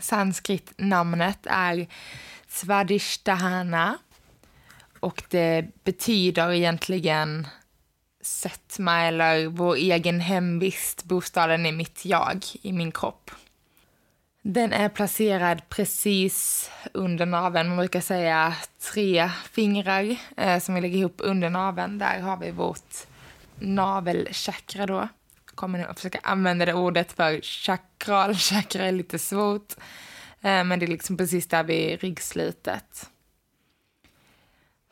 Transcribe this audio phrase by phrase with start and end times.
[0.00, 1.86] Sanskrit-namnet är
[2.48, 3.98] Svadhisthana
[5.00, 7.46] och det betyder egentligen
[8.20, 13.30] Setma eller vår egen hemvist, bostaden är mitt jag, i min kropp.
[14.42, 18.54] Den är placerad precis under naveln, man brukar säga
[18.92, 21.98] tre fingrar eh, som vi lägger ihop under naveln.
[21.98, 23.06] Där har vi vårt
[23.58, 25.08] navelchakra då
[25.58, 28.34] kommer nog försöka använda det ordet för chakral.
[28.34, 29.74] Chakra är lite svårt.
[30.40, 33.10] Eh, men det är liksom precis där vid ryggslutet.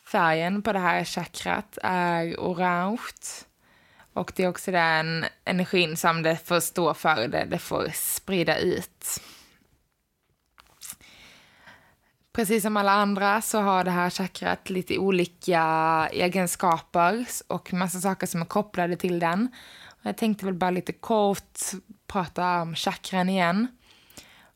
[0.06, 3.47] Färgen på det här chakrat är orange.
[4.12, 8.59] Och det är också den energin som det får stå för, det, det får sprida
[8.59, 9.20] ut.
[12.33, 15.62] Precis som alla andra så har det här chakrat lite olika
[16.12, 19.48] egenskaper och massa saker som är kopplade till den.
[20.07, 21.61] Jag tänkte väl bara lite kort
[22.07, 23.69] prata om chakran igen.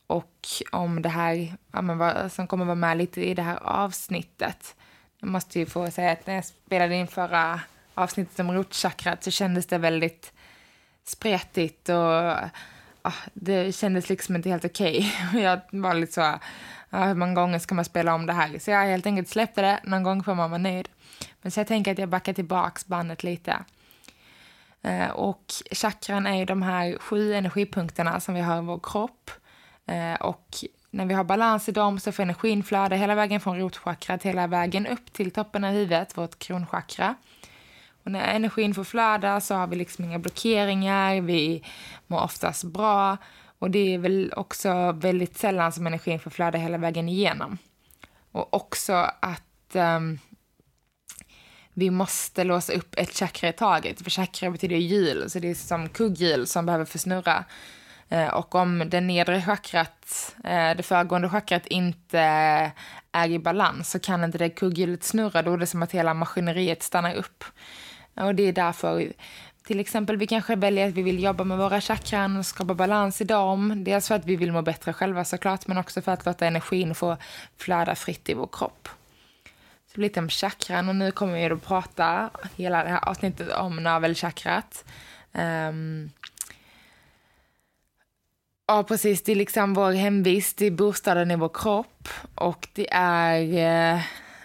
[0.07, 3.57] Och om det här, ja, men vad, som kommer vara med lite i det här
[3.63, 4.77] avsnittet.
[5.21, 7.61] Jag måste ju få säga att när jag spelade in förra
[7.95, 10.33] avsnittet om rotchakrat så kändes det väldigt
[11.05, 11.95] spretigt och
[13.03, 15.13] ja, det kändes liksom inte helt okej.
[15.29, 15.43] Okay.
[15.43, 16.39] Jag var lite så,
[16.91, 18.59] ja, hur många gånger ska man spela om det här?
[18.59, 20.89] Så jag helt enkelt släppte det, någon gång får man vara nöjd.
[21.43, 23.65] Men så jag tänker att jag backar tillbaks bandet lite.
[24.83, 29.31] Eh, och chakran är ju de här sju energipunkterna som vi har i vår kropp.
[29.87, 33.59] Eh, och när vi har balans i dem så får energin flöda hela vägen från
[33.59, 37.15] rotchakrat hela vägen upp till toppen av huvudet, vårt kronchakra.
[38.05, 41.65] Och när energin får flöda så har vi liksom inga blockeringar, vi
[42.07, 43.17] mår oftast bra
[43.59, 47.59] och det är väl också väldigt sällan som energin får flöda hela vägen igenom.
[48.33, 50.19] Och också att um,
[51.81, 54.03] vi måste låsa upp ett chakra i taget.
[54.03, 57.45] För chakra betyder hjul, så det är som kugghjul som behöver försnurra.
[58.09, 62.19] Eh, och om det nedre chakrat, eh, det föregående chakrat inte
[63.13, 65.43] är i balans så kan inte det kugghjulet snurra.
[65.43, 67.45] Då är det som att hela maskineriet stannar upp.
[68.15, 69.13] Och det är därför
[69.67, 73.21] till exempel vi kanske väljer att vi vill jobba med våra chakran och skapa balans
[73.21, 73.85] i dem.
[73.85, 76.95] Dels för att vi vill må bättre själva såklart, men också för att låta energin
[76.95, 77.17] få
[77.59, 78.89] flöda fritt i vår kropp.
[79.95, 83.77] Så lite om chakran och nu kommer vi att prata hela det här avsnittet om
[83.77, 84.85] navelchakrat.
[85.33, 86.11] Um,
[88.67, 89.23] ja, precis.
[89.23, 94.01] Det är liksom vår hemvist, det är bostaden i vår kropp och det är eh,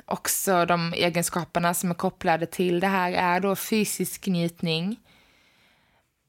[0.05, 4.99] också de egenskaperna som är kopplade till det här är då fysisk njutning,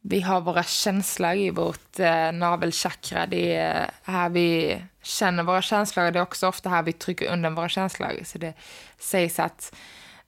[0.09, 3.27] vi har våra känslor i vårt eh, navelchakra.
[3.27, 6.11] Det är här vi känner våra känslor.
[6.11, 8.09] Det är också ofta här vi trycker undan våra känslor.
[8.25, 8.55] Så det
[8.99, 9.75] sägs att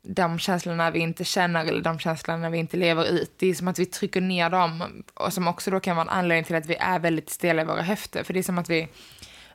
[0.02, 3.68] de känslorna vi inte känner eller de känslorna vi inte lever ut, det är som
[3.68, 5.04] att vi trycker ner dem.
[5.14, 7.64] Och som också då kan vara en anledning till att vi är väldigt stela i
[7.64, 8.22] våra höfter.
[8.22, 8.88] För det är som att vi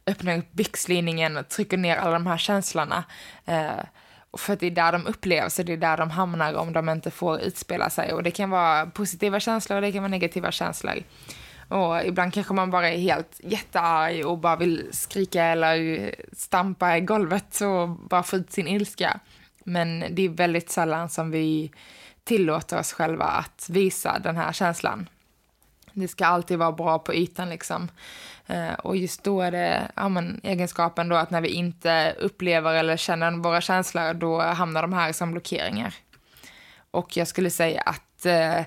[0.06, 3.04] öppnar upp byxlinningen och trycker ner alla de här känslorna.
[3.46, 3.84] Eh,
[4.38, 6.90] för att det är där de upplevs och det är där de hamnar om de
[6.90, 8.14] inte får utspela sig.
[8.14, 11.04] Och det kan vara positiva känslor och det kan vara negativa känslor.
[11.68, 17.02] Och ibland kanske man bara är helt jättearg och bara vill skrika eller stampa i
[17.02, 19.20] golvet och bara få ut sin ilska.
[19.64, 21.72] Men det är väldigt sällan som vi
[22.24, 25.10] tillåter oss själva att visa den här känslan.
[25.94, 27.90] Det ska alltid vara bra på ytan liksom.
[28.48, 32.74] Eh, och just då är det ja, men, egenskapen då att när vi inte upplever
[32.74, 35.94] eller känner våra känslor, då hamnar de här som blockeringar.
[36.92, 38.62] Och jag skulle säga att eh,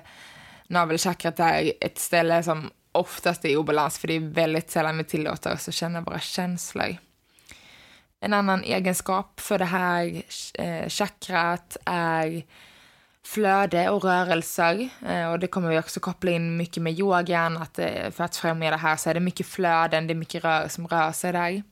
[0.67, 5.03] navelchakrat är ett ställe som oftast är i obalans, för det är väldigt sällan vi
[5.03, 6.97] tillåter oss att känna våra känslor.
[8.19, 12.43] En annan egenskap för det här eh, chakrat är
[13.27, 14.89] flöde och rörelser.
[15.07, 18.35] Eh, och det kommer vi också koppla in mycket med yogan, att eh, för att
[18.35, 21.31] främja det här så är det mycket flöden, det är mycket rör som rör sig
[21.31, 21.63] där.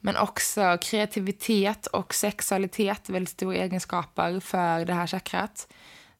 [0.00, 5.68] Men också kreativitet och sexualitet, väldigt stora egenskaper för det här chakrat.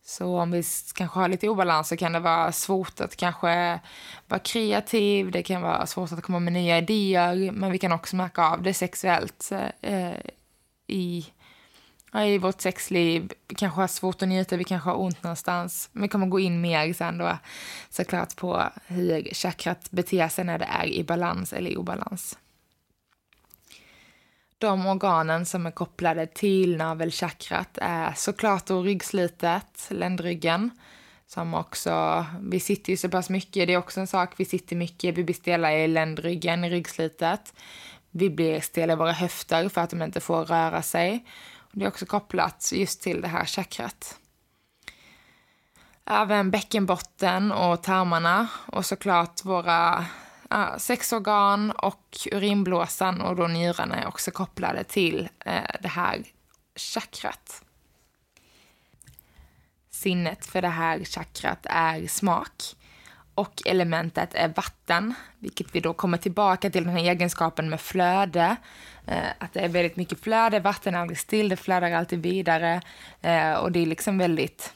[0.05, 0.63] Så om vi
[0.95, 3.81] kanske har lite obalans så kan det vara svårt att kanske
[4.27, 8.17] vara kreativ, det kan vara svårt att komma med nya idéer, men vi kan också
[8.17, 10.11] märka av det sexuellt eh,
[10.87, 11.27] i,
[12.15, 13.33] i vårt sexliv.
[13.49, 15.89] Vi kanske har svårt att njuta, vi kanske har ont någonstans.
[15.93, 17.39] Men vi kommer gå in mer sen då
[17.91, 22.39] såklart på hur chakrat beter sig när det är i balans eller i obalans
[24.59, 30.71] de organen som är kopplade till navelchakrat är såklart då ryggslitet, ländryggen,
[31.27, 34.77] som också, vi sitter ju så pass mycket, det är också en sak, vi sitter
[34.77, 37.55] mycket, vi blir stela i ländryggen, i ryggslitet.
[38.11, 41.25] Vi blir stela i våra höfter för att de inte får röra sig.
[41.73, 44.19] Och det är också kopplat just till det här chakrat.
[46.05, 50.07] Även bäckenbotten och tarmarna och såklart våra
[50.79, 56.25] sexorgan och urinblåsan och då njurarna är också kopplade till eh, det här
[56.77, 57.63] chakrat.
[59.91, 62.77] Sinnet för det här chakrat är smak
[63.37, 68.57] och elementet är vatten, vilket vi då kommer tillbaka till den här egenskapen med flöde.
[69.07, 72.81] Eh, att det är väldigt mycket flöde, vatten är aldrig still, det flödar alltid vidare
[73.23, 74.73] eh, och det är liksom väldigt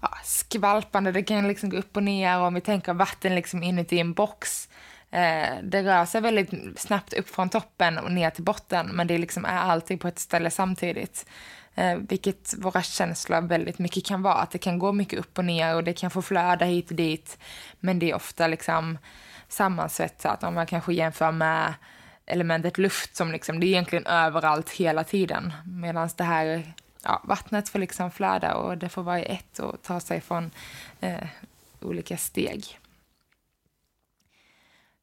[0.00, 3.62] ja, skvalpande, det kan liksom gå upp och ner och om vi tänker vatten liksom
[3.62, 4.68] inuti en box
[5.10, 9.18] eh, det rör sig väldigt snabbt upp från toppen och ner till botten, men det
[9.18, 11.26] liksom är alltid på ett ställe samtidigt.
[11.74, 14.34] Eh, vilket våra känslor väldigt mycket kan vara.
[14.34, 16.96] Att det kan gå mycket upp och ner och det kan få flöda hit och
[16.96, 17.38] dit.
[17.80, 18.98] Men det är ofta liksom
[19.48, 21.74] sammansvetsat om man kanske jämför med
[22.26, 25.52] elementet luft som liksom, det är egentligen överallt hela tiden.
[25.66, 26.72] Medan det här
[27.02, 30.50] ja, vattnet får liksom flöda och det får vara i ett och ta sig från
[31.00, 31.26] eh,
[31.80, 32.78] olika steg.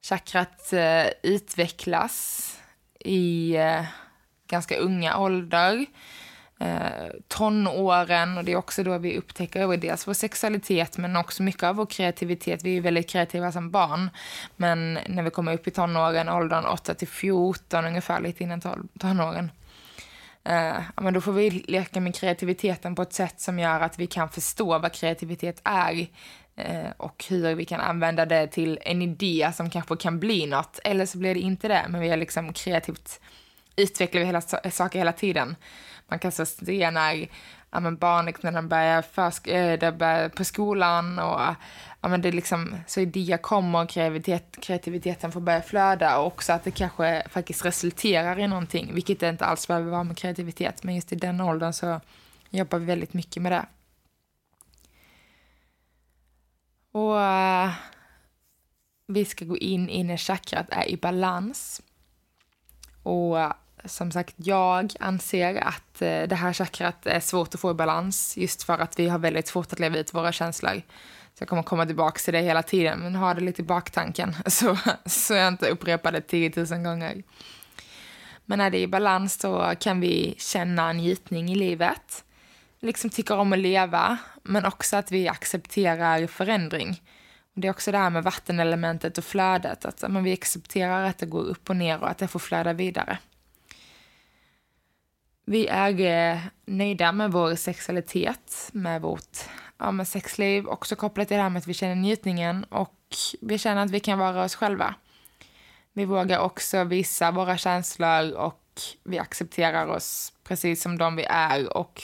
[0.02, 2.44] Chakrat eh, utvecklas
[3.00, 3.86] i eh,
[4.48, 5.86] ganska unga åldrar.
[6.60, 11.64] Eh, tonåren, och det är också då vi upptäcker dels vår sexualitet men också mycket
[11.64, 12.64] av vår kreativitet.
[12.64, 14.10] Vi är väldigt kreativa som barn.
[14.56, 18.62] Men när vi kommer upp i tonåren, åldern 8 till 14 ungefär, lite innan
[19.00, 19.52] tonåren,
[20.44, 24.08] eh, men då får vi leka med kreativiteten på ett sätt som gör att vi
[24.08, 26.08] kan förstå vad kreativitet är
[26.56, 30.80] eh, och hur vi kan använda det till en idé som kanske kan bli något.
[30.84, 33.20] Eller så blir det inte det, men vi är liksom kreativt
[33.78, 35.56] utvecklar vi hela saker hela tiden.
[36.08, 37.30] Man kan så se när
[37.72, 41.40] ja, men barnet när de börjar, försk- äh, de börjar på skolan och
[42.02, 46.54] ja, men det liksom, så idéer kommer och kreativitet, kreativiteten får börja flöda och också
[46.54, 50.84] att det kanske faktiskt resulterar i någonting, vilket det inte alls behöver vara med kreativitet.
[50.84, 52.02] Men just i den åldern så
[52.50, 53.66] jobbar vi väldigt mycket med det.
[56.92, 57.74] Och uh,
[59.08, 61.82] vi ska gå in i när chakrat är i balans.
[63.04, 63.38] Och
[63.88, 68.38] som sagt, jag anser att eh, det här chakrat är svårt att få i balans
[68.38, 70.82] just för att vi har väldigt svårt att leva ut våra känslor.
[71.34, 74.36] Så jag kommer komma tillbaka till det hela tiden, men ha det lite i baktanken
[74.46, 77.24] så, så jag inte upprepar det 10 000 gånger.
[78.46, 82.24] Men när det är i balans så kan vi känna en njutning i livet
[82.80, 87.02] liksom tycker om att leva, men också att vi accepterar förändring.
[87.54, 91.26] Det är också det här med vattenelementet och flödet, att men vi accepterar att det
[91.26, 93.18] går upp och ner och att det får flöda vidare.
[95.50, 99.38] Vi är eh, nöjda med vår sexualitet, med vårt
[99.78, 103.58] ja, med sexliv, också kopplat till det här med att vi känner njutningen och vi
[103.58, 104.96] känner att vi kan vara oss själva.
[105.94, 108.64] Vi vågar också visa våra känslor och
[109.04, 112.04] vi accepterar oss precis som de vi är och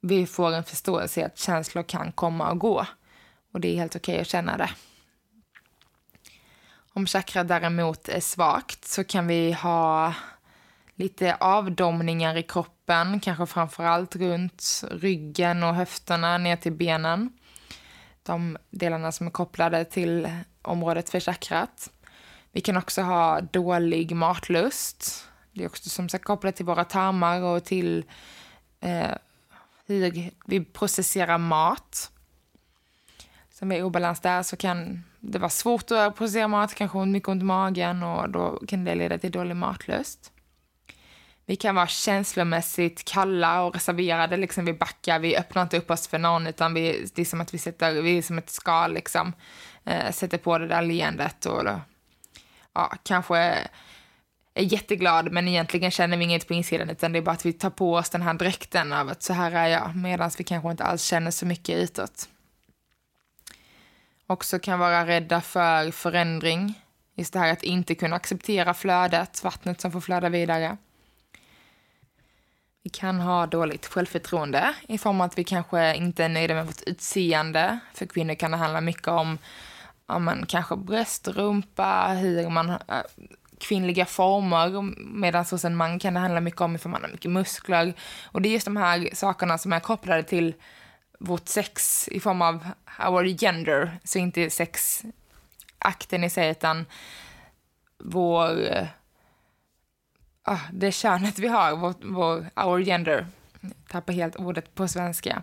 [0.00, 2.86] vi får en förståelse att känslor kan komma och gå.
[3.52, 4.70] Och det är helt okej okay att känna det.
[6.92, 10.14] Om chakra däremot är svagt så kan vi ha
[11.00, 17.32] lite avdomningar i kroppen, kanske framförallt runt ryggen och höfterna ner till benen.
[18.22, 20.28] De delarna som är kopplade till
[20.62, 21.90] området för chakrat.
[22.52, 25.28] Vi kan också ha dålig matlust.
[25.52, 28.04] Det är också som sagt kopplat till våra tarmar och till
[28.80, 29.10] eh,
[29.86, 32.10] hur vi processerar mat.
[33.50, 37.42] Så med obalans där så kan det vara svårt att processera mat, kanske mycket ont
[37.42, 40.32] i magen och då kan det leda till dålig matlust.
[41.50, 46.08] Vi kan vara känslomässigt kalla och reserverade, liksom vi backar, vi öppnar inte upp oss
[46.08, 48.92] för någon utan vi, det är som att vi sätter, vi är som ett skal
[48.92, 49.32] liksom,
[49.84, 51.68] eh, sätter på det där leendet och
[52.72, 53.68] ja, kanske är
[54.54, 57.70] jätteglad men egentligen känner vi inget på insidan utan det är bara att vi tar
[57.70, 60.84] på oss den här dräkten av att så här är jag medan vi kanske inte
[60.84, 62.28] alls känner så mycket utåt.
[64.26, 66.74] Också kan vara rädda för förändring.
[67.14, 70.76] Just det här att inte kunna acceptera flödet, vattnet som får flöda vidare.
[72.82, 76.66] Vi kan ha dåligt självförtroende i form av att vi kanske inte är nöjda med
[76.66, 77.78] vårt utseende.
[77.94, 79.38] För kvinnor kan det handla mycket om
[80.06, 82.76] om man kanske bröst, rumpa, hur man, eh,
[83.60, 84.82] kvinnliga former.
[85.14, 87.94] Medan hos en man kan det handla mycket om ifall man har mycket muskler.
[88.24, 90.54] Och det är just de här sakerna som är kopplade till
[91.18, 92.66] vårt sex i form av
[93.08, 93.98] our gender.
[94.04, 96.86] Så inte sexakten i sig utan
[97.98, 98.86] vår eh,
[100.52, 103.26] ah, det könet vi har, vår, vår, our gender.
[103.88, 105.42] Tappar helt ordet på svenska.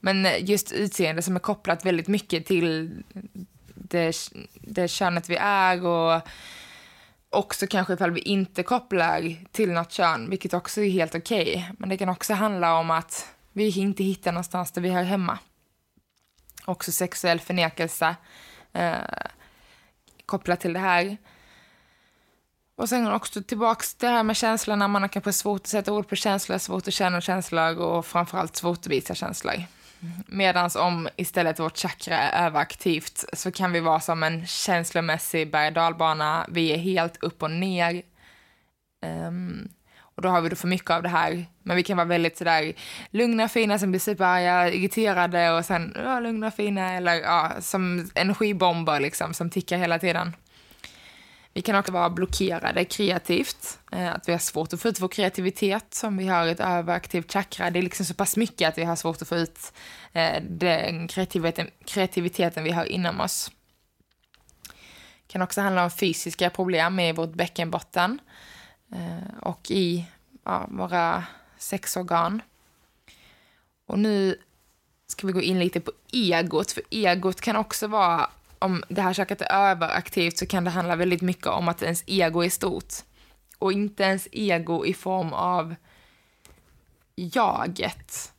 [0.00, 3.02] Men eh, just utseende som är kopplat väldigt mycket till
[3.74, 6.22] det, det könet vi är och
[7.30, 11.42] också kanske ifall vi inte kopplar till något kön, vilket också är helt okej.
[11.42, 11.64] Okay.
[11.78, 15.38] Men det kan också handla om att vi inte hittar någonstans där vi hör hemma.
[16.64, 18.16] Också sexuell förnekelse
[18.72, 18.94] eh,
[20.26, 21.16] kopplat till det här.
[22.76, 24.88] Och sen också tillbaks till det här med känslorna.
[24.88, 28.56] Man har kanske svårt att sätta ord på känslor, svårt att känna känslor och framförallt
[28.56, 29.54] svårt att visa känslor.
[30.26, 35.70] Medan om istället vårt chakra är överaktivt så kan vi vara som en känslomässig berg
[35.70, 36.46] dalbana.
[36.48, 38.02] Vi är helt upp och ner.
[39.06, 39.68] Um,
[40.00, 41.46] och då har vi då för mycket av det här.
[41.62, 42.72] Men vi kan vara väldigt sådär
[43.10, 49.00] lugna, fina, sen blir superarga, irriterade och sen ja, lugna, fina eller ja, som energibomber
[49.00, 50.32] liksom som tickar hela tiden.
[51.54, 55.08] Vi kan också vara blockerade kreativt, eh, att vi har svårt att få ut vår
[55.08, 57.70] kreativitet som vi har ett överaktivt chakra.
[57.70, 59.72] Det är liksom så pass mycket att vi har svårt att få ut
[60.12, 63.50] eh, den kreativiteten, kreativiteten vi har inom oss.
[65.26, 68.18] Det kan också handla om fysiska problem med vårt bäckenbotten
[68.92, 70.06] eh, och i
[70.44, 71.24] ja, våra
[71.58, 72.42] sexorgan.
[73.86, 74.38] Och nu
[75.06, 78.30] ska vi gå in lite på egot, för egot kan också vara
[78.64, 82.04] om det här köket är överaktivt så kan det handla väldigt mycket om att ens
[82.06, 82.94] ego är stort.
[83.58, 85.74] Och inte ens ego i form av
[87.16, 88.32] jaget,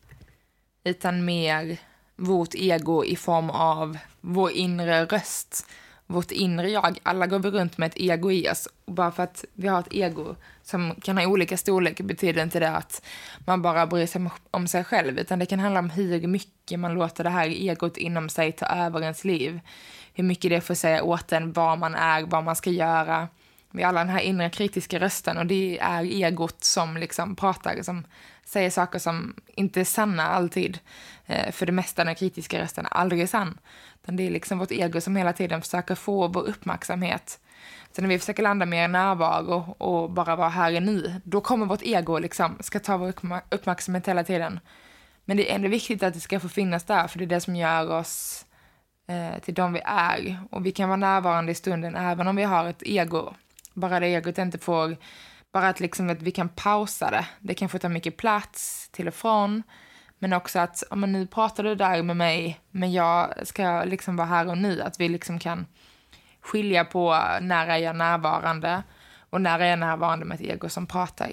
[0.84, 1.78] utan mer
[2.16, 5.68] vårt ego i form av vår inre röst,
[6.06, 7.00] vårt inre jag.
[7.04, 8.68] Alla går vi runt med ett ego i oss.
[8.86, 12.60] Och bara för att vi har ett ego som kan ha olika storlek betyder inte
[12.60, 13.02] det att
[13.46, 16.94] man bara bryr sig om sig själv, utan det kan handla om hur mycket man
[16.94, 19.60] låter det här egot inom sig ta över ens liv
[20.16, 23.28] hur mycket det får säga åt en, vad man är, vad man ska göra.
[23.72, 27.82] Vi har alla den här inre kritiska rösten och det är egot som liksom pratar,
[27.82, 28.06] som
[28.46, 30.80] säger saker som inte är sanna alltid.
[31.26, 33.58] Eh, för det mesta den kritiska rösten är aldrig sann.
[34.04, 37.40] Utan det är liksom vårt ego som hela tiden försöker få vår uppmärksamhet.
[37.92, 41.42] Så när vi försöker landa mer i närvaro och bara vara här och nu, då
[41.42, 43.14] kommer vårt ego liksom, ska ta vår
[43.50, 44.60] uppmärksamhet hela tiden.
[45.26, 47.42] Men det är ändå viktigt att det ska få finnas där, för det är det
[47.42, 48.45] som gör oss
[49.08, 50.40] eh, till de vi är.
[50.52, 53.34] Och vi kan vara närvarande i stunden även om vi har ett ego.
[53.74, 54.98] Bara det egot inte får,
[55.54, 57.26] bara att, liksom att vi kan pausa det.
[57.40, 59.64] Det kan få ta mycket plats till och från.
[60.20, 64.28] Men också att, men nu pratar du där med mig, men jag ska liksom vara
[64.28, 64.82] här och nu.
[64.82, 65.66] Att vi liksom kan
[66.42, 68.84] skilja på när är jag närvarande
[69.30, 71.32] och när är jag närvarande med ett ego som pratar.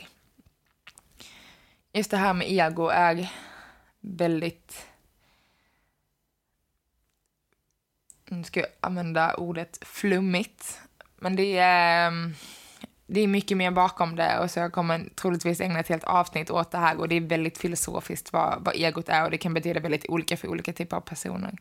[1.93, 3.29] Just det här med ego är
[4.01, 4.92] väldigt
[8.33, 10.81] nu ska jag använda ordet flummigt,
[11.17, 12.35] men det är, ehm,
[13.07, 16.51] det är mycket mer bakom det och så jag kommer troligtvis ägna ett helt avsnitt
[16.51, 19.55] åt det här och det är väldigt filosofiskt vad, vad egot är och det kan
[19.55, 21.59] betyda väldigt olika för olika typer av personer.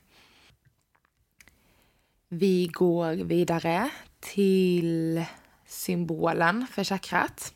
[2.28, 5.26] Vi går vidare till
[5.66, 7.54] symbolen för chakrat.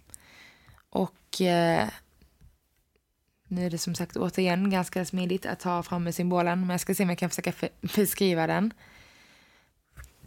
[0.89, 1.87] Och eh,
[3.47, 6.79] nu är det som sagt återigen ganska smidigt att ta fram med symbolen, men jag
[6.79, 7.53] ska se om jag kan försöka
[7.95, 8.73] beskriva den.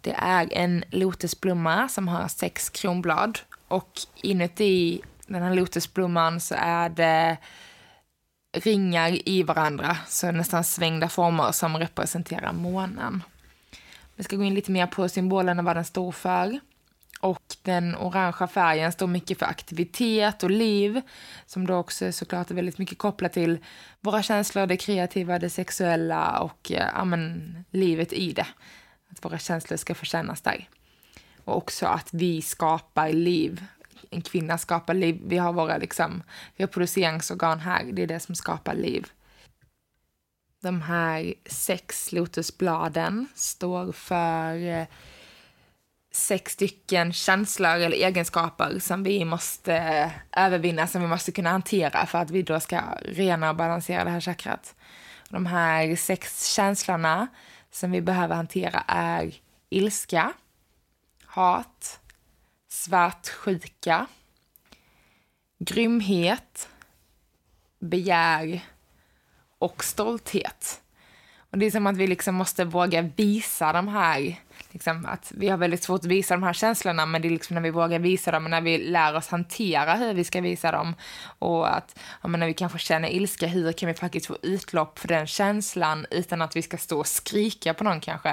[0.01, 6.89] Det är en lotusblomma som har sex kronblad och inuti den här lotusblomman så är
[6.89, 7.37] det
[8.57, 13.23] ringar i varandra, så nästan svängda former som representerar månen.
[14.15, 16.59] Vi ska gå in lite mer på symbolen och vad den står för.
[17.21, 21.01] Och den orangea färgen står mycket för aktivitet och liv,
[21.45, 23.57] som då också såklart är väldigt mycket kopplat till
[23.99, 28.47] våra känslor, det kreativa, det sexuella och eh, ja, men, livet i det.
[29.11, 30.69] Att våra känslor ska få kännas där.
[31.45, 33.65] Och också att vi skapar liv.
[34.09, 35.21] En kvinna skapar liv.
[35.25, 36.23] Vi har våra liksom,
[36.55, 37.83] reproduceringsorgan här.
[37.83, 39.07] Det är det som skapar liv.
[40.61, 44.87] De här sex lotusbladen står för eh,
[46.11, 50.11] sex stycken känslor eller egenskaper som vi måste eh,
[50.45, 54.09] övervinna, som vi måste kunna hantera för att vi då ska rena och balansera det
[54.09, 54.75] här chakrat.
[55.29, 57.27] De här sex känslorna
[57.71, 59.35] som vi behöver hantera är
[59.69, 60.33] ilska,
[61.25, 61.99] hat,
[62.67, 64.07] svartsjuka,
[65.59, 66.69] grymhet,
[67.79, 68.61] begär
[69.59, 70.81] och stolthet.
[71.37, 74.35] Och Det är som att vi liksom måste våga visa de här
[74.71, 77.53] liksom, att vi har väldigt svårt att visa de här känslorna men det är liksom
[77.53, 80.71] när vi vågar visa dem och när vi lär oss hantera hur vi ska visa
[80.71, 80.95] dem
[81.39, 85.07] och att ja, när vi kanske känner ilska, hur kan vi faktiskt få utlopp för
[85.07, 88.29] den känslan utan att vi ska stå och skrika på någon kanske.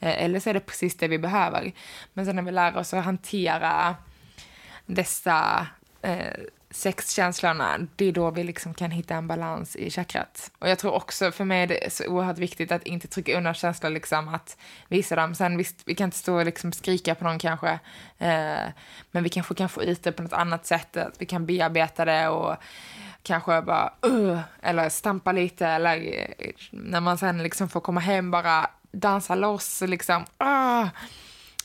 [0.00, 1.72] Eh, eller så är det precis det vi behöver.
[2.12, 3.96] Men sen när vi lär oss att hantera
[4.86, 5.66] dessa
[6.02, 6.36] eh,
[6.70, 10.50] sexkänslorna, det är då vi liksom kan hitta en balans i chakrat.
[10.58, 13.54] Och jag tror också, för mig är det så oerhört viktigt att inte trycka undan
[13.54, 14.56] känslor, liksom att
[14.88, 15.34] visa dem.
[15.34, 17.70] Sen visst, vi kan inte stå och liksom skrika på någon kanske,
[18.18, 18.68] eh,
[19.10, 22.04] men vi kanske kan få ut det på något annat sätt, att vi kan bearbeta
[22.04, 22.56] det och
[23.22, 25.96] kanske bara uh, eller stampa lite eller
[26.38, 30.88] eh, när man sen liksom får komma hem bara dansa loss liksom uh,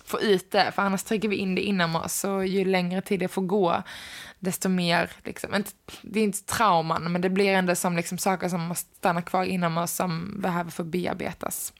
[0.05, 3.19] få ut det, för annars trycker vi in det inom oss och ju längre tid
[3.19, 3.83] det får gå
[4.39, 5.71] desto mer, liksom, inte,
[6.01, 9.43] det är inte trauman, men det blir ändå som liksom saker som måste stanna kvar
[9.43, 11.73] inom oss som behöver få bearbetas.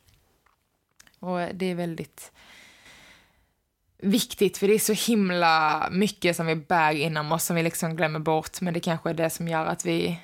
[1.19, 2.31] Och det är väldigt
[3.97, 7.95] viktigt, för det är så himla mycket som vi bär inom oss som vi liksom
[7.95, 10.19] glömmer bort, men det kanske är det som gör att vi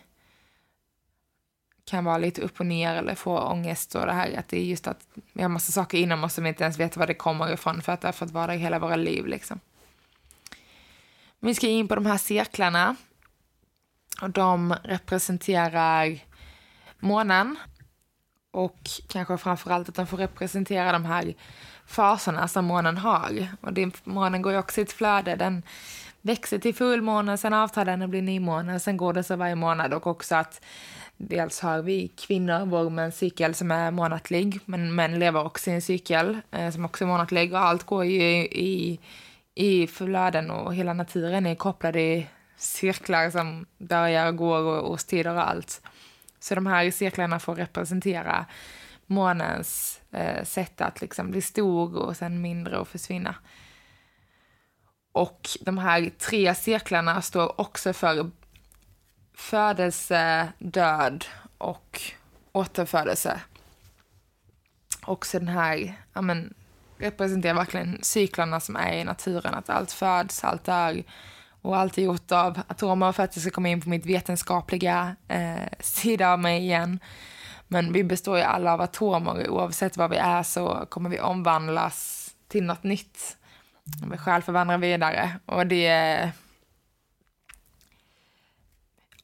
[1.86, 4.64] kan vara lite upp och ner eller få ångest och det här att det är
[4.64, 7.14] just att vi har massa saker inom oss som vi inte ens vet var det
[7.14, 9.60] kommer ifrån för att det har fått vara där hela våra liv liksom.
[11.40, 12.96] Vi ska in på de här cirklarna.
[14.22, 16.20] Och de representerar
[17.00, 17.56] månen.
[18.52, 21.34] Och kanske framförallt att de får representera de här
[21.86, 23.48] faserna som månen har.
[23.62, 25.36] Och det, månen går ju också i ett flöde.
[25.36, 25.64] Den
[26.22, 28.80] växer till fullmåne, sen avtar den och blir nymåne.
[28.80, 29.94] Sen går det så varje månad.
[29.94, 30.62] Och också att
[31.30, 34.60] dels har vi kvinnor vår menscykel som är månatlig.
[34.66, 37.54] Men män lever också i en cykel eh, som också är månatlig.
[37.54, 39.00] Och allt går ju i, i
[39.54, 45.34] i flöden och hela naturen är kopplad i cirklar som börjar och går och årstider
[45.34, 45.82] och allt.
[46.40, 48.46] Så de här cirklarna får representera
[49.06, 53.36] månens eh, sätt att liksom bli stor och sen mindre och försvinna.
[55.12, 58.32] Och de här tre cirklarna står också för
[59.34, 61.26] födelse, död
[61.58, 62.02] och
[62.52, 63.42] återfödelse.
[65.06, 66.54] Också den här ja, men,
[66.98, 69.54] representerar verkligen cyklarna som är i naturen.
[69.54, 71.04] Att allt föds, allt dör
[71.62, 75.16] och allt är gjort av atomer för att jag ska komma in på mitt vetenskapliga
[75.28, 77.00] eh, sida av mig igen.
[77.68, 79.50] Men vi består ju alla av atomer.
[79.50, 83.38] Oavsett vad vi är så kommer vi omvandlas till något nytt.
[84.12, 85.40] Vi själv förvandlar vidare.
[85.46, 86.32] Och det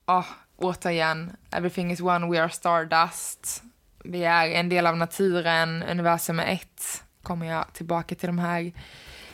[0.08, 1.36] oh, återigen.
[1.52, 3.63] Everything is one, we are stardust.
[4.04, 8.72] Vi är en del av naturen, universum är ett kommer jag tillbaka till de här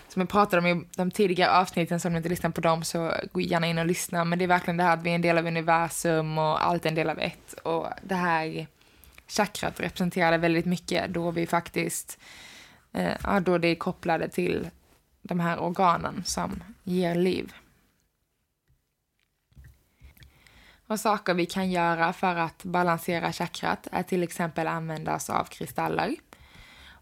[0.08, 2.84] som jag pratade om i de tidigare avsnitten, så om ni inte lyssnar på dem
[2.84, 4.26] så gå gärna in och lyssna.
[4.26, 6.86] Men det är verkligen det här att vi är en del av universum och allt
[6.86, 7.54] är en del av ett.
[7.54, 8.68] Och det här
[9.28, 12.20] chakrat representerade väldigt mycket då vi faktiskt,
[12.94, 14.70] eh, då det är kopplade till
[15.22, 17.54] de här organen som ger liv.
[20.88, 25.44] Och saker vi kan göra för att balansera chakrat är till exempel använda oss av
[25.44, 26.16] kristaller.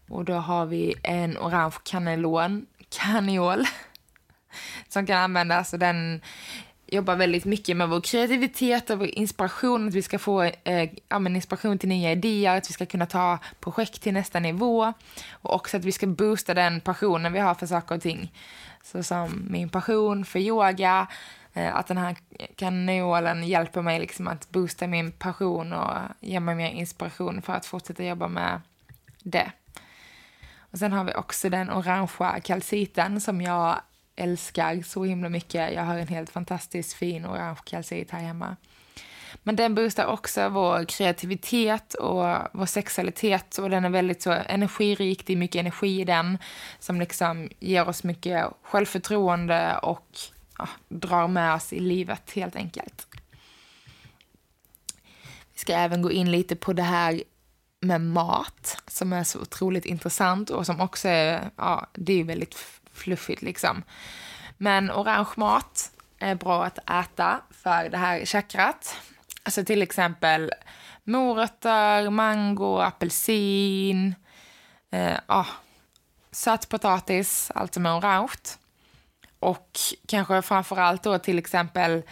[0.08, 3.64] Och då har vi en orange kanelon, kaniol
[4.88, 6.20] som kan användas och den
[6.86, 10.90] jobbar väldigt mycket med vår kreativitet och vår inspiration, att vi ska få eh,
[11.26, 14.92] inspiration till nya idéer, att vi ska kunna ta projekt till nästa nivå
[15.30, 18.32] och också att vi ska boosta den passionen vi har för saker och ting.
[18.82, 21.06] Så som min passion för yoga,
[21.54, 22.16] Eh, att den här
[22.56, 27.66] kanolen hjälper mig liksom att boosta min passion och ge mig mer inspiration för att
[27.66, 28.60] fortsätta jobba med
[29.22, 29.52] det.
[30.58, 33.80] Och sen har vi också den orangea kalciten som jag
[34.16, 35.74] älskar så himla mycket.
[35.74, 38.56] Jag har en helt fantastiskt fin orange kalcit här hemma.
[39.42, 45.26] Men den boostar också vår kreativitet och vår sexualitet och den är väldigt så energirik,
[45.26, 46.38] det är mycket energi i den
[46.78, 50.18] som liksom ger oss mycket självförtroende och
[50.58, 53.06] ja, drar med oss i livet helt enkelt.
[55.52, 57.22] Vi ska även gå in lite på det här
[57.80, 62.54] med mat som är så otroligt intressant och som också är, ja, det är väldigt
[62.92, 63.82] fluffigt liksom.
[64.58, 68.96] Men orange mat är bra att äta för det här chakrat.
[69.42, 70.52] Alltså till exempel
[71.04, 74.14] morötter, mango, apelsin,
[74.90, 75.46] eh, ah,
[76.30, 78.58] sötpotatis, allt som är orange.
[79.42, 82.02] Och kanske framför allt då till exempel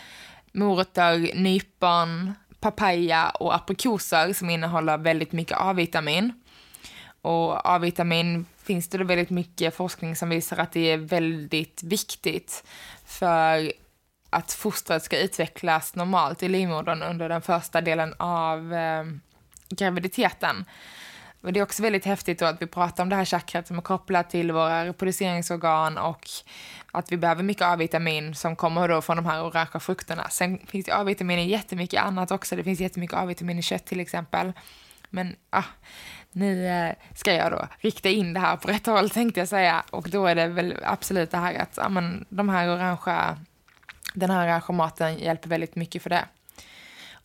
[0.52, 6.32] morötter, nypon, papaya och aprikoser som innehåller väldigt mycket A-vitamin.
[7.22, 12.64] Och A-vitamin finns det då väldigt mycket forskning som visar att det är väldigt viktigt
[13.04, 13.72] för
[14.30, 19.04] att fostret ska utvecklas normalt i livmodern under den första delen av eh,
[19.68, 20.64] graviditeten.
[21.42, 23.78] Och det är också väldigt häftigt då att vi pratar om det här chakrat som
[23.78, 26.28] är kopplat till våra reproduceringsorgan och
[26.92, 30.28] att vi behöver mycket A-vitamin som kommer då från de här orangea frukterna.
[30.30, 32.56] Sen finns det A-vitamin i jättemycket annat också.
[32.56, 34.52] Det finns jättemycket A-vitamin i kött till exempel.
[35.10, 35.64] Men ah,
[36.32, 39.84] nu eh, ska jag då rikta in det här på rätt håll tänkte jag säga.
[39.90, 43.38] Och då är det väl absolut det här att ah, men, de här orangea,
[44.14, 46.24] den här orangea maten hjälper väldigt mycket för det.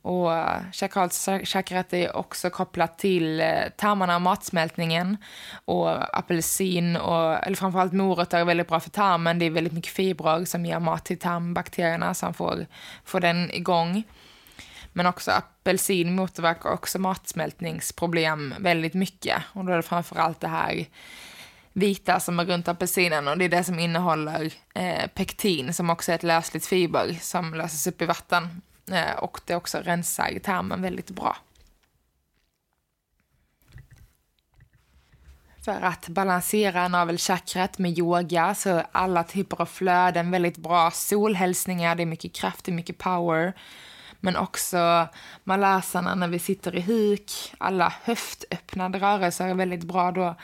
[0.05, 5.17] Och eh, chakralchakrat är också kopplat till eh, tarmarna och matsmältningen.
[5.65, 9.39] Och apelsin, och, eller framförallt morötter är väldigt bra för tarmen.
[9.39, 12.65] Det är väldigt mycket fibrer som ger mat till tarmbakterierna som får,
[13.05, 14.03] får den igång.
[14.93, 19.41] Men också apelsin motverkar också matsmältningsproblem väldigt mycket.
[19.53, 20.85] Och då är det framförallt det här
[21.73, 26.11] vita som är runt apelsinen och det är det som innehåller eh, pektin som också
[26.11, 30.81] är ett lösligt fiber som löses upp i vatten Eh, och det också rensar tarmen
[30.81, 31.37] väldigt bra.
[35.65, 40.91] För att balansera navelchakrat med yoga så är alla typer av flöden väldigt bra.
[40.91, 43.53] Solhälsningar, det är mycket kraft, det är mycket power.
[44.19, 45.07] Men också
[45.43, 47.31] malasarna när vi sitter i huk.
[47.57, 50.35] Alla höftöppnade rörelser är väldigt bra då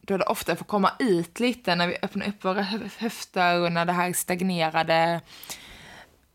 [0.00, 2.62] då det ofta får komma ut lite när vi öppnar upp våra
[2.98, 5.20] höfter och när det här stagnerade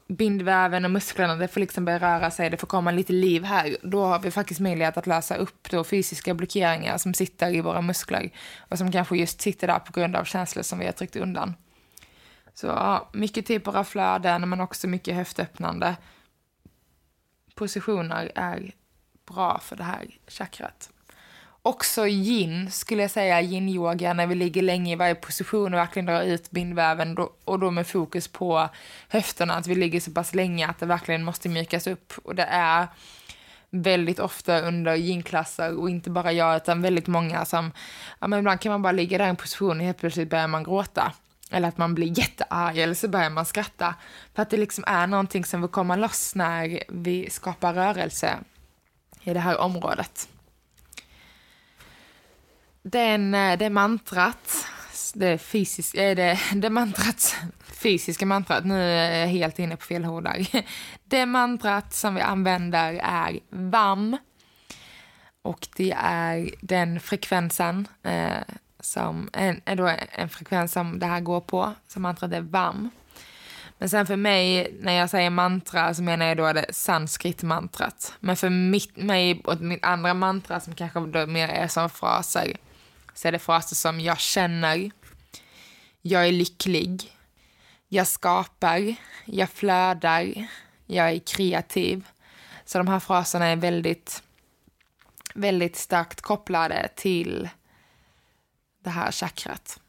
[0.07, 3.77] bindväven och musklerna, det får liksom börja röra sig, det får komma lite liv här.
[3.81, 7.81] Då har vi faktiskt möjlighet att lösa upp då fysiska blockeringar som sitter i våra
[7.81, 8.31] muskler
[8.69, 11.53] och som kanske just sitter där på grund av känslor som vi har tryckt undan.
[12.53, 15.95] Så ja, mycket typer av flöden men också mycket höftöppnande
[17.55, 18.71] positioner är
[19.27, 20.89] bra för det här chakrat
[21.65, 26.06] också yin, skulle jag säga, yin-yoga, när vi ligger länge i varje position och verkligen
[26.06, 28.69] drar ut bindväven då, och då med fokus på
[29.10, 32.13] höfterna, att vi ligger så pass länge att det verkligen måste mjukas upp.
[32.23, 32.88] Och det är
[33.69, 37.71] väldigt ofta under yin-klasser och inte bara jag utan väldigt många som,
[38.19, 40.47] ja men ibland kan man bara ligga där i en position och helt plötsligt börjar
[40.47, 41.13] man gråta.
[41.51, 43.95] Eller att man blir jättearg eller så börjar man skratta.
[44.36, 48.38] För att det liksom är någonting som vill komma loss när vi skapar rörelse
[49.23, 50.28] i det här området
[52.91, 54.67] den, det eh, mantrat,
[55.13, 60.05] det, fysisk, eh, det, det mantrat, fysiska mantrat, nu är jag helt inne på fel
[60.05, 60.47] ord där.
[61.07, 64.17] Det mantrat som vi använder är VAM.
[65.41, 68.37] Och det är den frekvensen eh,
[68.79, 72.89] som en, är då en frekvens som det här går på, som mantrat är VAM.
[73.77, 78.13] Men sen för mig, när jag säger mantra, så menar jag då det sanskrit-mantrat.
[78.19, 82.57] Men för mitt, mig och mitt andra mantra, som kanske då mer är som fraser,
[83.15, 84.91] så är det fraser som jag känner,
[86.01, 87.17] jag är lycklig,
[87.88, 90.47] jag skapar, jag flödar,
[90.86, 92.08] jag är kreativ.
[92.65, 94.23] Så de här fraserna är väldigt,
[95.34, 97.49] väldigt starkt kopplade till
[98.84, 99.80] det här chakrat.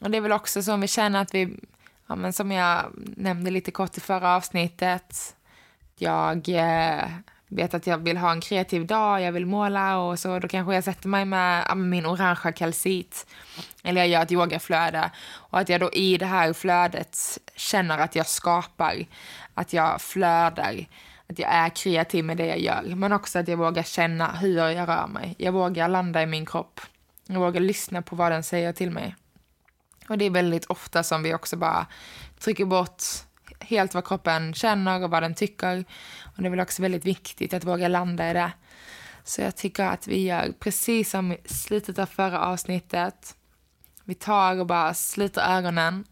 [0.00, 1.60] Och det är väl också så om vi känner att vi,
[2.06, 5.36] ja men som jag nämnde lite kort i förra avsnittet,
[5.98, 7.08] jag eh,
[7.48, 10.74] vet att jag vill ha en kreativ dag, jag vill måla och så, då kanske
[10.74, 13.26] jag sätter mig med min orangea kalcit.
[13.82, 15.10] Eller jag gör ett yogaflöde.
[15.34, 17.18] Och att jag då i det här flödet
[17.56, 19.06] känner att jag skapar,
[19.54, 20.86] att jag flödar,
[21.26, 22.94] att jag är kreativ med det jag gör.
[22.94, 25.34] Men också att jag vågar känna hur jag rör mig.
[25.38, 26.80] Jag vågar landa i min kropp.
[27.26, 29.16] Jag vågar lyssna på vad den säger till mig.
[30.08, 31.86] Och det är väldigt ofta som vi också bara
[32.38, 33.02] trycker bort
[33.60, 35.84] helt vad kroppen känner och vad den tycker.
[36.22, 38.52] Och det är väl också väldigt viktigt att våga landa i det.
[39.24, 43.36] Så jag tycker att vi gör precis som i slutet av förra avsnittet.
[44.04, 46.04] Vi tar och bara sluter ögonen,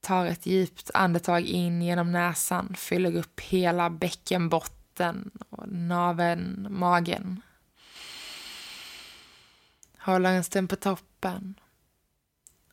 [0.00, 7.42] tar ett djupt andetag in genom näsan, fyller upp hela bäckenbotten och naveln, magen.
[9.98, 11.54] Håller en stund på toppen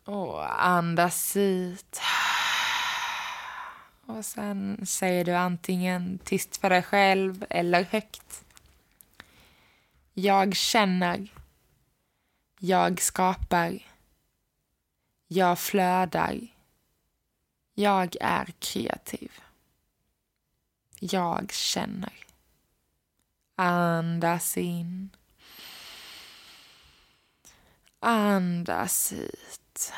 [0.06, 2.02] och andas ut.
[4.17, 8.45] Och sen säger du antingen tyst för dig själv eller högt.
[10.13, 11.34] Jag känner.
[12.60, 13.80] Jag skapar.
[15.28, 16.47] Jag flödar.
[17.74, 19.32] Jag är kreativ.
[21.00, 22.13] Jag känner.
[23.56, 25.10] Andas in.
[28.00, 29.93] Andas ut.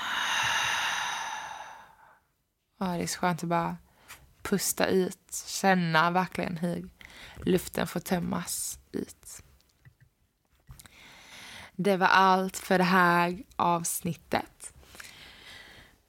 [2.80, 3.78] Oh, det är så skönt att bara
[4.44, 5.44] pusta ut.
[5.48, 6.90] Känna verkligen hur
[7.46, 9.44] luften får tömmas ut.
[11.76, 14.74] Det var allt för det här avsnittet.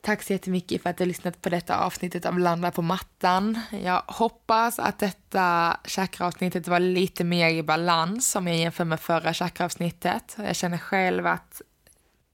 [0.00, 3.60] Tack så jättemycket för att du har lyssnat på detta avsnittet av Landa på mattan.
[3.70, 9.34] Jag hoppas att detta chakraavsnittet var lite mer i balans om jag jämför med förra
[9.34, 10.36] chakraavsnittet.
[10.38, 11.62] Jag känner själv att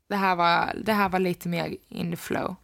[0.08, 2.56] det här var, det här var lite mer in the flow.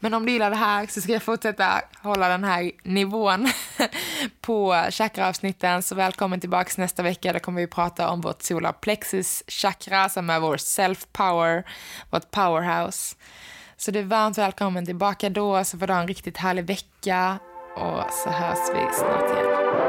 [0.00, 3.48] Men om du gillar det här så ska jag fortsätta hålla den här nivån
[4.40, 5.82] på chakraavsnitten.
[5.82, 7.32] Så välkommen tillbaka nästa vecka.
[7.32, 11.64] Då kommer vi prata om vårt solarplexus chakra som är vår self-power,
[12.10, 13.16] vårt powerhouse.
[13.76, 17.38] Så du är varmt välkommen tillbaka då, så får du ha en riktigt härlig vecka
[17.76, 19.87] och så hörs vi snart igen.